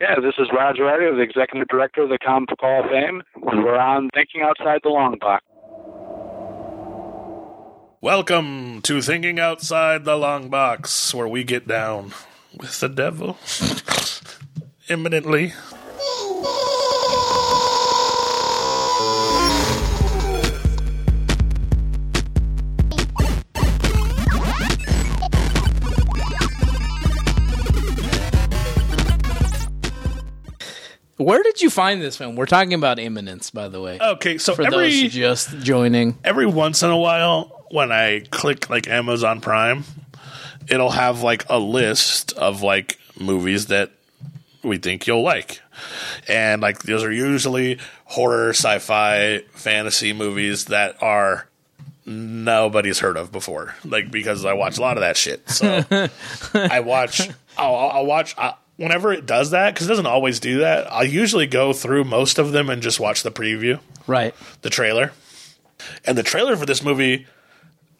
[0.00, 3.22] Yeah, this is Roger Eddy, the executive director of the Comic Book Hall of Fame,
[3.36, 5.44] and we're on Thinking Outside the Long Box.
[8.00, 12.12] Welcome to Thinking Outside the Long Box, where we get down
[12.56, 13.38] with the devil
[14.88, 15.52] imminently.
[31.16, 32.34] Where did you find this film?
[32.34, 33.98] We're talking about Imminence, by the way.
[34.00, 36.18] Okay, so for every those just joining.
[36.24, 39.84] every once in a while, when I click like Amazon Prime,
[40.68, 43.90] it'll have like a list of like movies that
[44.64, 45.60] we think you'll like.
[46.28, 51.46] And like those are usually horror, sci-fi, fantasy movies that are
[52.06, 53.74] nobody's heard of before.
[53.84, 55.48] Like because I watch a lot of that shit.
[55.48, 55.84] So
[56.54, 60.58] I watch I'll, I'll watch uh, whenever it does that because it doesn't always do
[60.58, 60.90] that.
[60.92, 64.34] I'll usually go through most of them and just watch the preview Right.
[64.62, 65.12] the trailer,
[66.04, 67.26] and the trailer for this movie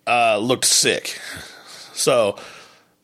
[0.07, 1.19] uh, looked sick.
[1.93, 2.37] So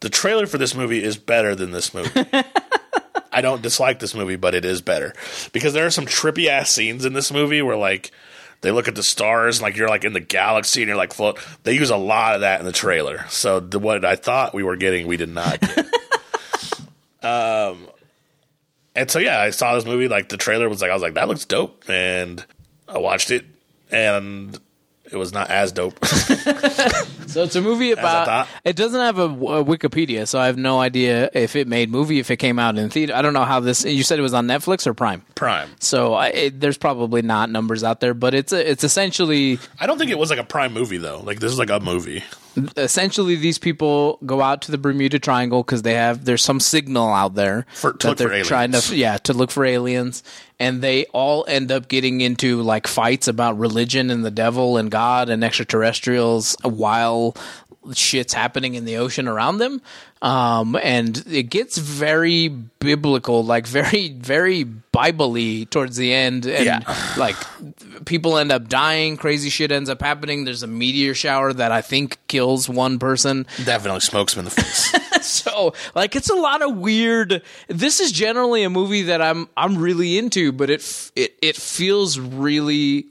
[0.00, 2.24] the trailer for this movie is better than this movie.
[3.32, 5.14] I don't dislike this movie, but it is better
[5.52, 8.10] because there are some trippy ass scenes in this movie where like
[8.62, 11.38] they look at the stars like you're like in the galaxy and you're like float.
[11.62, 13.24] They use a lot of that in the trailer.
[13.28, 15.86] So the, what I thought we were getting, we did not get.
[17.22, 17.86] um,
[18.94, 20.08] and so yeah, I saw this movie.
[20.08, 22.44] Like the trailer was like, I was like, that looks dope, and
[22.88, 23.44] I watched it,
[23.90, 24.58] and
[25.10, 25.98] it was not as dope.
[27.30, 28.48] So it's a movie about.
[28.64, 32.18] It doesn't have a, a Wikipedia, so I have no idea if it made movie,
[32.18, 33.14] if it came out in theater.
[33.14, 33.84] I don't know how this.
[33.84, 35.22] You said it was on Netflix or Prime.
[35.36, 35.70] Prime.
[35.78, 39.86] So I, it, there's probably not numbers out there, but it's a, it's essentially I
[39.86, 41.20] don't think it was like a Prime movie though.
[41.20, 42.24] Like this is like a movie.
[42.76, 47.12] Essentially these people go out to the Bermuda Triangle because they have there's some signal
[47.12, 50.22] out there For- that they're trying to yeah to look for aliens,
[50.58, 54.90] and they all end up getting into like fights about religion and the devil and
[54.90, 57.34] God and extraterrestrials while
[57.94, 59.80] shit's happening in the ocean around them.
[60.20, 66.44] Um, and it gets very biblical, like very, very Bible-y towards the end.
[66.46, 67.14] And Yeah.
[67.16, 67.36] like
[68.05, 70.44] people end up dying, crazy shit ends up happening.
[70.44, 73.46] There's a meteor shower that I think kills one person.
[73.64, 74.92] Definitely smokes him in the face.
[75.20, 77.42] So, like, it's a lot of weird.
[77.68, 82.18] This is generally a movie that I'm I'm really into, but it it it feels
[82.18, 83.06] really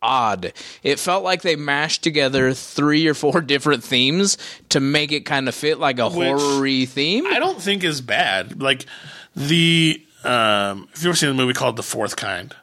[0.00, 0.52] odd.
[0.82, 4.38] It felt like they mashed together three or four different themes
[4.70, 7.26] to make it kind of fit like a horror-y theme.
[7.26, 8.62] I don't think is bad.
[8.62, 8.86] Like
[9.36, 12.54] the um, if you've ever seen the movie called The Fourth Kind,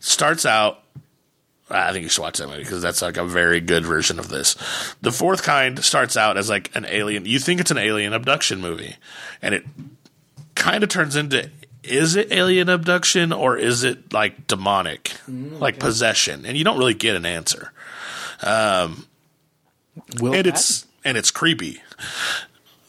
[0.00, 0.82] starts out.
[1.68, 4.28] I think you should watch that movie because that's like a very good version of
[4.28, 4.54] this.
[5.02, 7.26] The Fourth Kind starts out as like an alien.
[7.26, 8.96] You think it's an alien abduction movie,
[9.42, 9.64] and it
[10.54, 11.50] kind of turns into
[11.82, 16.44] is it alien abduction or is it like demonic, mm, like possession?
[16.44, 17.72] And you don't really get an answer.
[18.42, 19.06] Um,
[20.20, 20.52] Will and Patton?
[20.52, 21.80] it's and it's creepy.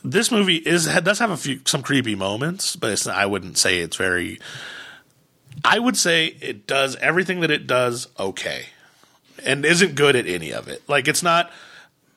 [0.03, 3.79] This movie is does have a few some creepy moments, but it's I wouldn't say
[3.79, 4.39] it's very.
[5.63, 8.65] I would say it does everything that it does okay,
[9.45, 10.87] and isn't good at any of it.
[10.87, 11.51] Like it's not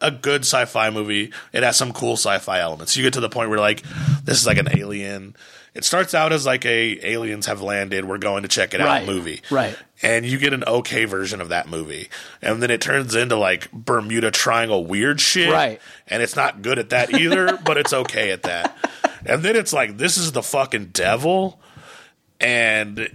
[0.00, 1.32] a good sci-fi movie.
[1.52, 2.96] It has some cool sci-fi elements.
[2.96, 3.82] You get to the point where like
[4.24, 5.36] this is like an alien.
[5.72, 8.04] It starts out as like a aliens have landed.
[8.04, 9.02] We're going to check it Right.
[9.02, 9.76] out movie, Right.
[10.02, 12.08] and you get an okay version of that movie,
[12.42, 15.80] and then it turns into like Bermuda Triangle weird shit, Right.
[16.08, 18.76] And it's not good at that either, but it's okay at that.
[19.24, 21.60] And then it's like this is the fucking devil,
[22.40, 23.08] and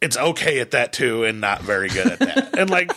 [0.00, 2.58] it's okay at that too, and not very good at that.
[2.58, 2.92] and like,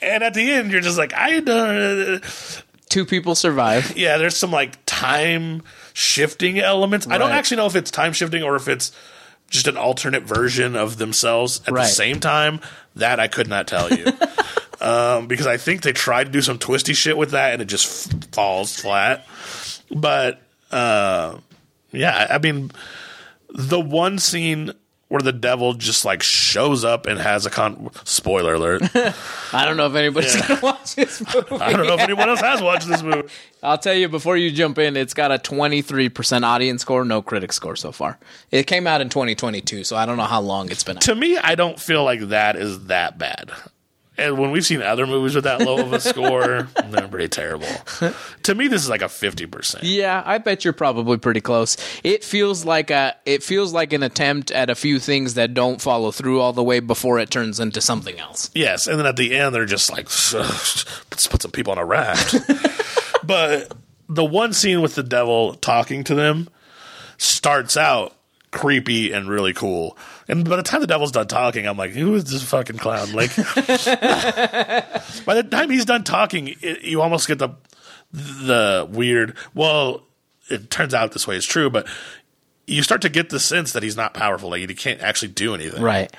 [0.00, 2.22] and at the end, you're just like, I don't.
[2.88, 3.96] Two people survive.
[3.96, 7.06] Yeah, there's some like time shifting elements.
[7.08, 8.92] I don't actually know if it's time shifting or if it's
[9.50, 11.82] just an alternate version of themselves at Right.
[11.82, 12.60] the same time.
[12.94, 14.06] That I could not tell you.
[14.80, 17.66] um, because I think they tried to do some twisty shit with that and it
[17.66, 19.26] just f- falls flat.
[19.90, 21.38] But uh,
[21.92, 22.70] yeah, I mean,
[23.50, 24.72] the one scene
[25.08, 27.90] where the devil just like shows up and has a con.
[28.04, 28.82] Spoiler alert!
[29.52, 31.56] I don't know if anybody's gonna watch this movie.
[31.62, 33.28] I don't know if anyone else has watched this movie.
[33.62, 37.52] I'll tell you before you jump in, it's got a 23% audience score, no critic
[37.52, 38.18] score so far.
[38.50, 41.02] It came out in 2022, so I don't know how long it's been out.
[41.02, 43.50] to me, I don't feel like that is that bad.
[44.18, 47.68] And when we've seen other movies with that low of a score, they're pretty terrible.
[48.42, 49.84] to me, this is like a fifty percent.
[49.84, 51.76] Yeah, I bet you're probably pretty close.
[52.02, 55.80] It feels like a it feels like an attempt at a few things that don't
[55.80, 58.50] follow through all the way before it turns into something else.
[58.54, 61.84] Yes, and then at the end, they're just like, let's put some people on a
[61.84, 62.36] raft.
[63.24, 63.72] but
[64.08, 66.48] the one scene with the devil talking to them
[67.18, 68.14] starts out
[68.50, 69.96] creepy and really cool.
[70.28, 73.12] And by the time the devil's done talking, I'm like, who is this fucking clown?
[73.12, 73.44] Like, by
[75.34, 77.50] the time he's done talking, it, you almost get the
[78.12, 79.36] the weird.
[79.54, 80.02] Well,
[80.48, 81.86] it turns out this way is true, but
[82.66, 84.50] you start to get the sense that he's not powerful.
[84.50, 85.82] Like he can't actually do anything.
[85.82, 86.14] Right.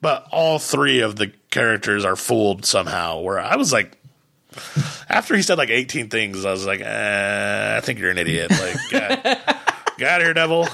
[0.00, 3.20] But all three of the characters are fooled somehow.
[3.20, 3.96] Where I was like,
[5.08, 8.50] after he said like 18 things, I was like, eh, I think you're an idiot.
[8.50, 8.94] Like,
[10.02, 10.68] out of here, devil.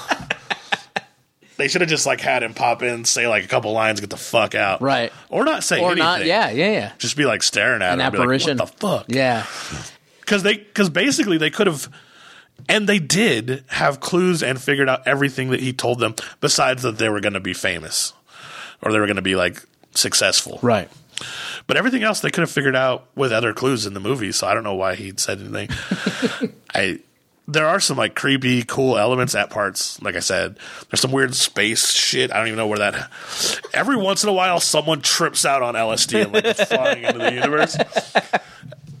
[1.61, 4.09] They should have just like had him pop in, say like a couple lines, get
[4.09, 5.13] the fuck out, Right.
[5.29, 5.99] Or not say Or anything.
[5.99, 6.25] not.
[6.25, 6.91] Yeah, yeah, yeah.
[6.97, 8.57] just be like staring at An him, and like, apparition.
[8.57, 9.05] what the fuck?
[9.09, 9.45] Yeah.
[10.21, 11.87] because they because basically they could have
[12.67, 16.97] and they did have clues and figured out everything that he told them besides that
[16.97, 18.13] they were going to be famous
[18.81, 19.61] or they were going to be like
[19.93, 20.89] successful Right.
[21.67, 24.47] but everything else they could have figured out with other clues in the movie so
[24.47, 25.69] i don't know why he said anything
[26.73, 26.99] i
[27.51, 30.57] there are some like creepy cool elements at parts like i said
[30.89, 33.09] there's some weird space shit i don't even know where that
[33.73, 37.33] every once in a while someone trips out on lsd and like flying into the
[37.33, 37.77] universe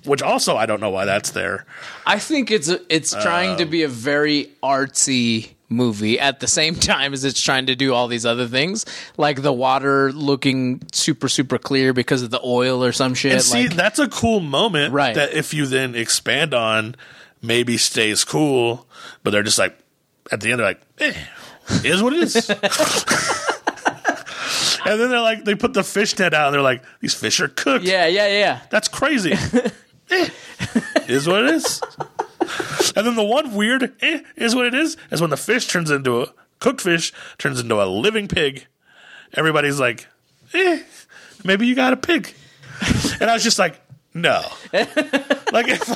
[0.05, 1.65] which also i don't know why that's there
[2.05, 6.73] I think it's it's trying Um, to be a very artsy movie at the same
[6.75, 8.85] time as it's trying to do all these other things,
[9.17, 13.33] like the water looking super super clear because of the oil or some shit.
[13.33, 15.13] And see, like, that's a cool moment Right.
[15.15, 16.95] that if you then expand on,
[17.41, 18.87] maybe stays cool,
[19.23, 19.77] but they're just like,
[20.31, 21.13] at the end, they're like, eh,
[21.83, 22.49] is what it is.
[24.85, 27.39] and then they're like, they put the fish net out and they're like, these fish
[27.39, 27.85] are cooked.
[27.85, 28.61] yeah, yeah, yeah.
[28.69, 29.33] That's crazy.
[30.11, 30.29] eh,
[31.07, 31.81] is what it is.
[32.95, 35.91] And then the one weird eh, is what it is is when the fish turns
[35.91, 38.65] into a cooked fish, turns into a living pig.
[39.33, 40.07] Everybody's like,
[40.53, 40.81] eh,
[41.43, 42.33] maybe you got a pig.
[43.19, 43.79] And I was just like,
[44.13, 44.41] no.
[44.73, 45.87] like if,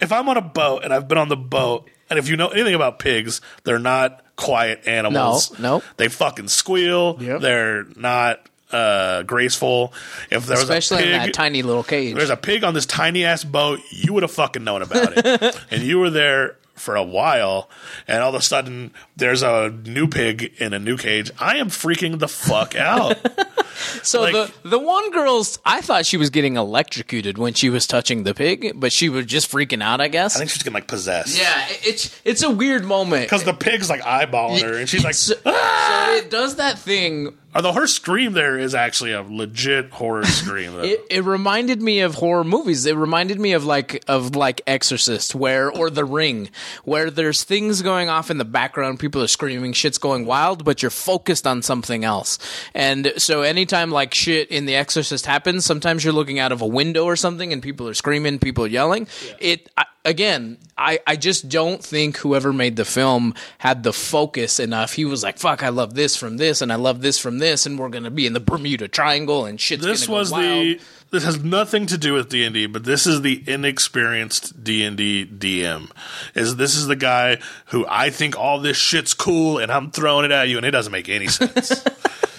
[0.00, 2.48] if I'm on a boat and I've been on the boat, and if you know
[2.48, 5.58] anything about pigs, they're not quiet animals.
[5.58, 5.82] No, no.
[5.96, 7.18] They fucking squeal.
[7.20, 7.40] Yep.
[7.40, 8.40] They're not
[8.70, 9.92] uh, graceful.
[10.30, 12.14] If there was Especially a pig, in that tiny little cage.
[12.14, 15.60] there's a pig on this tiny ass boat, you would have fucking known about it.
[15.70, 17.68] and you were there for a while,
[18.06, 21.30] and all of a sudden there's a new pig in a new cage.
[21.38, 23.16] I am freaking the fuck out.
[24.02, 27.86] So Like- the the one girl's, I thought she was getting electrocuted when she was
[27.86, 30.00] touching the pig, but she was just freaking out.
[30.00, 30.36] I guess.
[30.36, 31.38] I think she's getting like possessed.
[31.38, 35.04] yeah, it- it's it's a weird moment Because the pig's like eyeballing her, and she's
[35.04, 37.36] like, so, so it does that thing.
[37.54, 40.74] Uh, although her scream there is actually a legit horror scream.
[40.74, 40.82] Though.
[40.82, 42.86] It, it reminded me of horror movies.
[42.86, 46.50] It reminded me of like of like Exorcist, where or The Ring,
[46.84, 50.82] where there's things going off in the background, people are screaming, shit's going wild, but
[50.82, 52.38] you're focused on something else.
[52.74, 56.66] And so anytime like shit in The Exorcist happens, sometimes you're looking out of a
[56.66, 59.08] window or something, and people are screaming, people are yelling.
[59.40, 64.58] It I, again, I I just don't think whoever made the film had the focus
[64.60, 64.94] enough.
[64.94, 67.66] He was like, "Fuck, I love this from this, and I love this from this,
[67.66, 70.80] and we're gonna be in the Bermuda Triangle, and shit." this was wild." the.
[71.10, 74.84] This has nothing to do with D and D, but this is the inexperienced D
[74.84, 75.90] and D DM.
[76.34, 80.26] Is this is the guy who I think all this shit's cool and I'm throwing
[80.26, 81.82] it at you and it doesn't make any sense.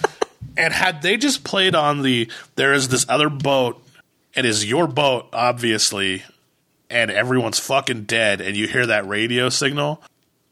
[0.56, 3.82] and had they just played on the there is this other boat,
[4.34, 6.22] it is your boat, obviously,
[6.90, 10.02] and everyone's fucking dead, and you hear that radio signal,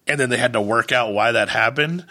[0.07, 2.07] and then they had to work out why that happened,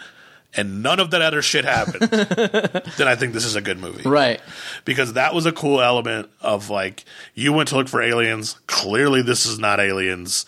[0.54, 2.02] and none of that other shit happened.
[2.10, 4.40] then I think this is a good movie Right.
[4.84, 7.04] because that was a cool element of like
[7.34, 8.58] you went to look for aliens.
[8.66, 10.46] Clearly, this is not aliens.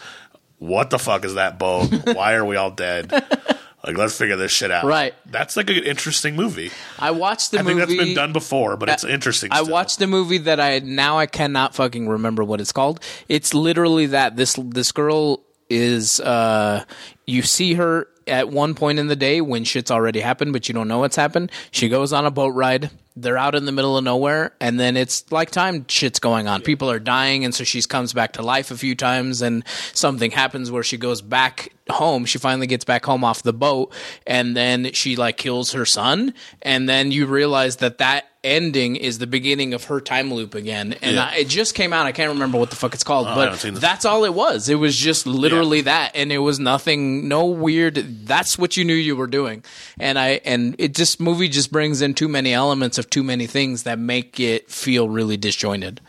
[0.58, 1.88] What the fuck is that boat?
[2.14, 3.10] Why are we all dead?
[3.84, 4.84] Like, let's figure this shit out.
[4.84, 5.14] Right.
[5.26, 6.70] That's like an interesting movie.
[6.99, 9.50] I watched the movie I think that's been done before, but it's interesting.
[9.52, 9.72] I still.
[9.72, 13.00] watched the movie that I now I cannot fucking remember what it's called.
[13.28, 16.84] It's literally that this this girl is uh
[17.26, 20.75] you see her at one point in the day when shit's already happened but you
[20.75, 21.50] don't know what's happened.
[21.70, 22.90] She goes on a boat ride.
[23.22, 26.62] They're out in the middle of nowhere and then it's like time shit's going on.
[26.62, 30.30] People are dying and so she comes back to life a few times and something
[30.30, 32.24] happens where she goes back home.
[32.24, 33.92] She finally gets back home off the boat
[34.26, 39.18] and then she like kills her son and then you realize that that ending is
[39.18, 40.94] the beginning of her time loop again.
[41.02, 41.30] And Yeah.
[41.32, 42.06] I, it just came out.
[42.06, 44.68] I can't remember what the fuck it's called oh, haven't but that's all it was.
[44.68, 46.12] It was just literally that.
[46.14, 49.62] And it was nothing no weird that's what you knew you were doing.
[49.99, 53.47] And i and it just movie just brings in too many elements of too many
[53.47, 56.00] things that make it feel really disjointed.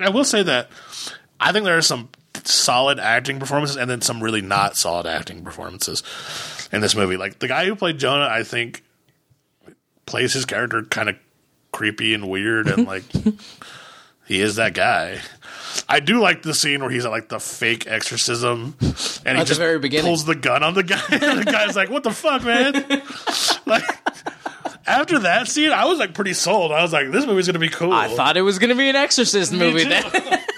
[0.00, 0.70] I will say that
[1.40, 2.08] I think there are some
[2.44, 6.02] solid acting performances and then some really not solid acting performances
[6.72, 7.16] in this movie.
[7.16, 8.84] Like the guy who played Jonah, I think
[10.06, 11.16] plays his character kind of
[11.78, 13.04] creepy and weird and like
[14.26, 15.20] He is that guy.
[15.88, 19.38] I do like the scene where he's at like the fake exorcism, and he At
[19.38, 20.06] the just very beginning.
[20.06, 21.00] pulls the gun on the guy.
[21.10, 22.72] and the guy's like, "What the fuck, man?"
[23.66, 23.84] like
[24.86, 26.72] after that scene, I was like pretty sold.
[26.72, 28.88] I was like, "This movie's gonna be cool." I thought it was going to be
[28.90, 29.84] an Exorcist Me movie.
[29.84, 29.88] too.
[29.90, 30.40] Then.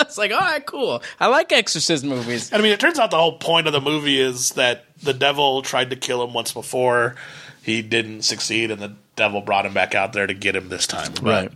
[0.00, 1.02] It's like, all right, cool.
[1.20, 2.52] I like Exorcist movies.
[2.52, 5.62] I mean, it turns out the whole point of the movie is that the devil
[5.62, 7.14] tried to kill him once before.
[7.62, 10.86] He didn't succeed, and the devil brought him back out there to get him this
[10.86, 11.12] time.
[11.22, 11.52] But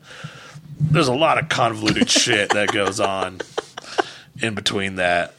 [0.81, 3.41] there's a lot of convoluted shit that goes on
[4.41, 5.35] in between that.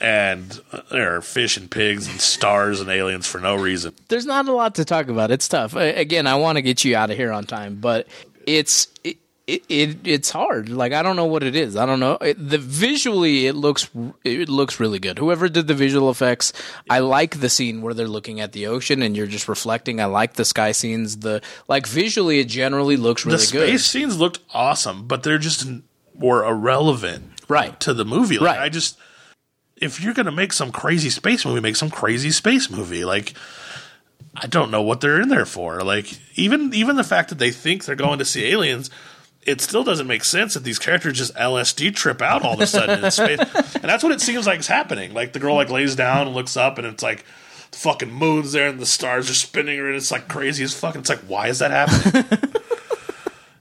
[0.00, 3.94] And uh, there are fish and pigs and stars and aliens for no reason.
[4.08, 5.30] There's not a lot to talk about.
[5.30, 5.76] It's tough.
[5.76, 8.08] Again, I want to get you out of here on time, but
[8.44, 9.18] it's it,
[9.54, 10.68] it, it it's hard.
[10.68, 11.76] Like I don't know what it is.
[11.76, 12.14] I don't know.
[12.20, 13.88] It, the visually it looks
[14.24, 15.18] it looks really good.
[15.18, 16.52] Whoever did the visual effects,
[16.88, 20.00] I like the scene where they're looking at the ocean and you're just reflecting.
[20.00, 21.18] I like the sky scenes.
[21.18, 23.46] The like visually it generally looks really good.
[23.48, 23.68] the good.
[23.68, 25.66] space scenes looked awesome, but they're just
[26.14, 27.78] were irrelevant Right.
[27.80, 28.38] to the movie.
[28.38, 28.64] Like, Right.
[28.64, 28.98] I just
[29.76, 33.04] if you're gonna make some crazy space movie, make some crazy space movie.
[33.04, 33.34] Like
[34.34, 35.80] I don't know what they're in there for.
[35.82, 38.88] Like even even the fact that they think they're going to see aliens,
[39.44, 42.66] it still doesn't make sense that these characters just LSD trip out all of a
[42.66, 43.38] sudden in space.
[43.82, 45.12] And that's what it seems like is happening.
[45.14, 47.24] Like the girl like lays down and looks up and it's like
[47.72, 50.72] the fucking moon's there and the stars are spinning her and it's like crazy as
[50.72, 50.94] fuck.
[50.94, 52.24] It's like why is that happening?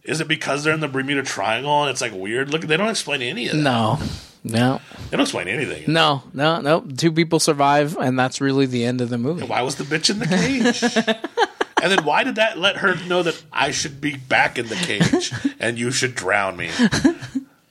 [0.03, 2.49] Is it because they're in the Bermuda Triangle and it's like weird?
[2.49, 3.61] Look, they don't explain any of that.
[3.61, 3.99] no,
[4.43, 5.93] no, They don't explain anything.
[5.93, 6.81] no, no, no.
[6.81, 9.45] Two people survive, and that's really the end of the movie.
[9.45, 10.81] Why was the bitch in the cage?
[11.81, 14.75] and then why did that let her know that I should be back in the
[14.75, 16.69] cage and you should drown me?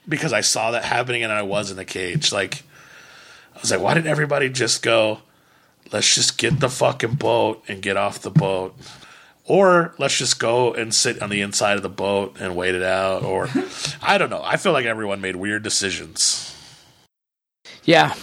[0.07, 2.31] Because I saw that happening and I was in the cage.
[2.31, 2.63] Like,
[3.55, 5.19] I was like, why didn't everybody just go,
[5.91, 8.75] let's just get the fucking boat and get off the boat?
[9.45, 12.83] Or let's just go and sit on the inside of the boat and wait it
[12.83, 13.23] out.
[13.23, 13.49] Or
[14.01, 14.41] I don't know.
[14.43, 16.55] I feel like everyone made weird decisions.
[17.83, 18.13] Yeah,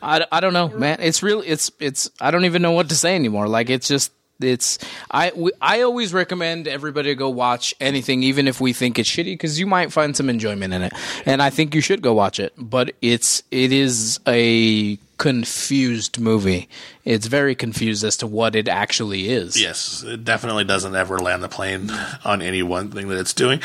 [0.00, 0.98] I, I don't know, man.
[1.00, 3.48] It's really it's it's I don't even know what to say anymore.
[3.48, 4.78] Like it's just it's
[5.10, 9.10] I we, I always recommend everybody to go watch anything, even if we think it's
[9.10, 10.92] shitty, because you might find some enjoyment in it,
[11.26, 12.52] and I think you should go watch it.
[12.56, 16.68] But it's it is a confused movie.
[17.04, 19.60] It's very confused as to what it actually is.
[19.60, 21.90] Yes, it definitely doesn't ever land the plane
[22.24, 23.60] on any one thing that it's doing.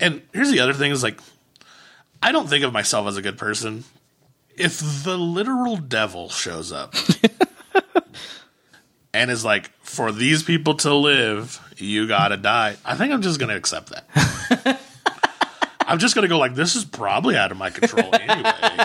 [0.00, 1.18] And here's the other thing is like
[2.22, 3.84] I don't think of myself as a good person.
[4.56, 6.94] If the literal devil shows up
[9.14, 13.40] and is like, for these people to live, you gotta die, I think I'm just
[13.40, 14.80] gonna accept that.
[15.86, 18.52] I'm just gonna go like this is probably out of my control anyway.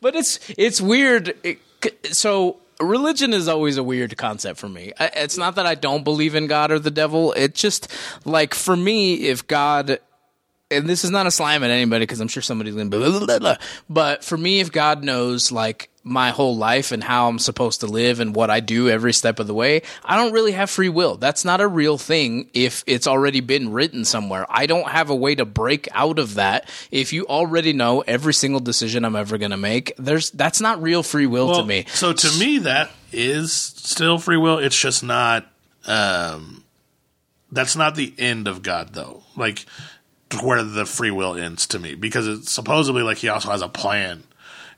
[0.00, 1.34] but it's it's weird.
[1.42, 1.58] It,
[2.14, 4.92] so religion is always a weird concept for me.
[5.00, 7.32] I- It's not that I don't believe in God or the devil.
[7.32, 7.90] It's just
[8.24, 9.98] like for me, if God.
[10.70, 13.10] And this is not a slam at anybody because I'm sure somebody's gonna be blah,
[13.10, 13.56] blah, blah, blah.
[13.90, 17.86] But for me, if God knows like my whole life and how I'm supposed to
[17.86, 20.88] live and what I do every step of the way, I don't really have free
[20.88, 21.16] will.
[21.16, 24.44] That's not a real thing if it's already been written somewhere.
[24.48, 26.68] I don't have a way to break out of that.
[26.90, 30.82] If you already know every single decision I'm ever going to make, there's that's not
[30.82, 31.86] real free will to me.
[31.88, 34.58] So to me, that is still free will.
[34.58, 35.46] It's just not.
[35.86, 36.64] Um,
[37.50, 39.22] that's not the end of God, though.
[39.36, 39.66] Like
[40.42, 43.68] where the free will ends to me, because it's supposedly like he also has a
[43.68, 44.22] plan,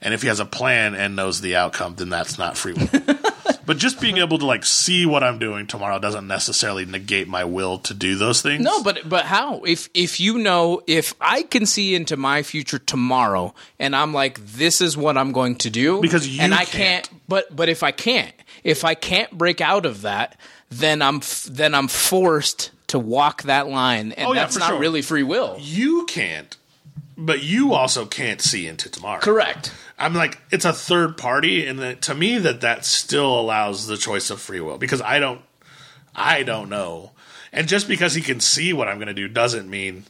[0.04, 2.88] and if he has a plan and knows the outcome, then that's not free will.
[3.66, 7.44] but just being able to like see what I'm doing tomorrow doesn't necessarily negate my
[7.44, 8.62] will to do those things.
[8.62, 9.62] No, but but how?
[9.64, 14.38] If if you know if I can see into my future tomorrow and I'm like
[14.44, 17.08] this is what I'm going to do Because you and I can't.
[17.08, 18.32] can't but but if I can't
[18.62, 20.38] if I can't break out of that
[20.70, 24.68] then I'm f- then I'm forced to walk that line and Oh, yeah, that's not
[24.68, 24.78] sure.
[24.78, 25.56] really free will.
[25.60, 26.56] you can't.
[27.16, 29.20] But you also can't see into tomorrow.
[29.20, 29.72] Correct.
[29.98, 34.30] I'm like it's a third party, and to me that that still allows the choice
[34.30, 35.40] of free will because I don't,
[36.14, 37.12] I don't know,
[37.52, 40.04] and just because he can see what I'm going to do doesn't mean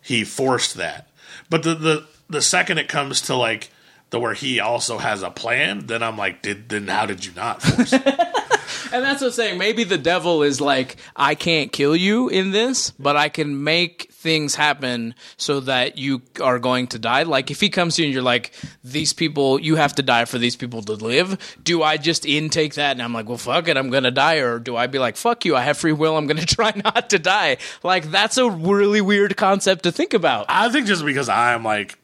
[0.00, 1.08] he forced that.
[1.50, 3.70] But the the the second it comes to like
[4.10, 7.32] the where he also has a plan, then I'm like, did then how did you
[7.34, 7.92] not force?
[8.92, 9.58] And that's what I'm saying.
[9.58, 14.10] Maybe the devil is like, I can't kill you in this, but I can make
[14.12, 17.22] things happen so that you are going to die.
[17.22, 18.52] Like if he comes to you and you're like,
[18.82, 21.56] these people, you have to die for these people to live.
[21.62, 24.58] Do I just intake that and I'm like, well, fuck it, I'm gonna die, or
[24.58, 27.18] do I be like, fuck you, I have free will, I'm gonna try not to
[27.18, 27.58] die?
[27.82, 30.46] Like that's a really weird concept to think about.
[30.48, 31.98] I think just because I'm like,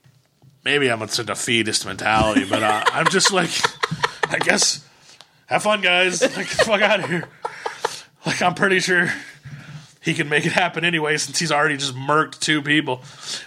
[0.64, 3.50] maybe I'm a defeatist mentality, but uh, I'm just like,
[4.28, 4.86] I guess,
[5.46, 6.20] have fun, guys.
[6.36, 7.28] Like, fuck out of here.
[8.26, 9.12] Like, I'm pretty sure
[10.00, 13.02] he can make it happen anyway since he's already just murked two people.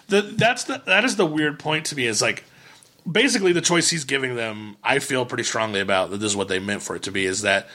[0.07, 2.43] The, that's the, that is the weird point to me is like
[3.09, 4.77] basically the choice he's giving them.
[4.83, 6.17] I feel pretty strongly about that.
[6.17, 7.25] This is what they meant for it to be.
[7.25, 7.67] Is that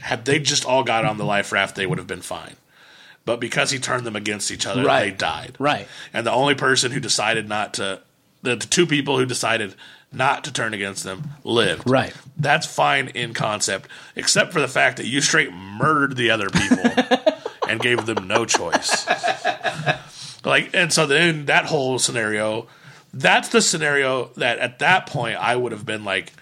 [0.00, 2.56] had they just all got on the life raft, they would have been fine.
[3.24, 5.10] But because he turned them against each other, Right.
[5.10, 5.56] they died.
[5.58, 5.88] Right.
[6.12, 8.00] And the only person who decided not to,
[8.42, 9.74] the, the two people who decided
[10.12, 11.88] not to turn against them lived.
[11.88, 12.14] Right.
[12.36, 16.90] That's fine in concept, except for the fact that you straight murdered the other people
[17.68, 19.06] and gave them no choice.
[20.44, 22.68] Like, and so then that whole scenario,
[23.12, 26.32] that's the scenario that at that point I would have been like,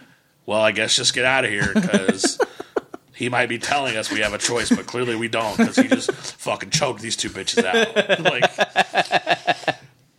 [0.46, 2.38] well, I guess just get out of here because
[3.14, 5.88] he might be telling us we have a choice, but clearly we don't because he
[5.88, 8.20] just fucking choked these two bitches out.
[8.20, 9.23] like,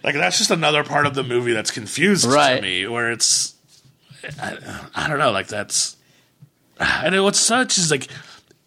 [0.05, 2.55] like that's just another part of the movie that's confused Right.
[2.57, 3.55] to me, where it's,
[4.41, 4.57] I,
[4.95, 5.97] I don't know, like that's,
[6.79, 8.07] and what's such is like,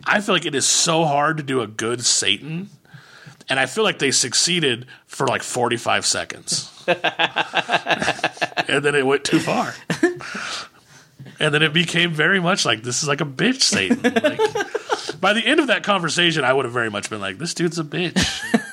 [0.05, 2.69] I feel like it is so hard to do a good Satan,
[3.49, 6.99] and I feel like they succeeded for like forty five seconds, and
[8.85, 9.75] then it went too far.
[11.41, 14.01] And then it became very much like this is like a bitch Satan.
[14.03, 17.55] Like, by the end of that conversation, I would have very much been like, "This
[17.55, 18.19] dude's a bitch.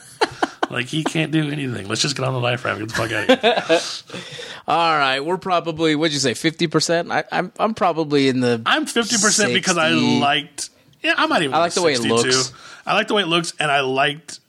[0.75, 1.87] like he can't do anything.
[1.87, 2.79] Let's just get on the life raft.
[2.79, 4.21] Get the fuck out of here."
[4.67, 7.09] All right, we're probably what'd you say, fifty percent?
[7.31, 10.69] I'm I'm probably in the I'm fifty percent because I liked.
[11.01, 11.55] Yeah, I might even.
[11.55, 12.51] I like the way it looks.
[12.85, 14.39] I like the way it looks, and I liked.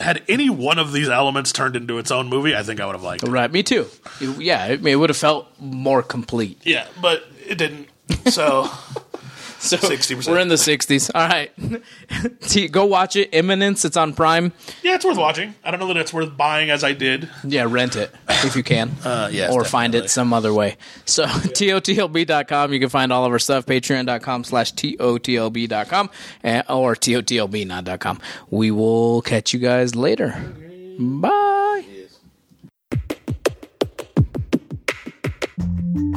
[0.00, 2.96] Had any one of these elements turned into its own movie, I think I would
[2.96, 3.28] have liked it.
[3.30, 3.52] right.
[3.52, 3.86] Me too.
[4.20, 6.60] Yeah, it would have felt more complete.
[6.64, 7.88] Yeah, but it didn't.
[8.26, 8.68] So
[9.72, 10.28] So 60%.
[10.28, 11.08] we're in the sixties.
[11.14, 11.52] All right,
[12.72, 13.28] go watch it.
[13.32, 13.84] Imminence.
[13.84, 14.52] It's on Prime.
[14.82, 15.54] yeah, it's worth watching.
[15.62, 17.28] I don't know that it's worth buying as I did.
[17.44, 18.90] Yeah, rent it if you can.
[19.04, 20.76] Uh, yes, or find it some other way.
[21.04, 23.66] So totlb.com, you can find all of our stuff.
[23.66, 26.10] Patreon.com slash totlb.com
[26.42, 28.20] and, or totlb not .com.
[28.50, 30.34] We will catch you guys later.
[30.98, 31.84] Bye.
[35.94, 36.16] Thank